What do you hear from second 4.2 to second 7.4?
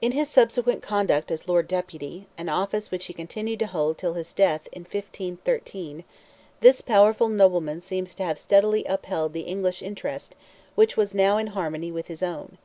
death in 1513, this powerful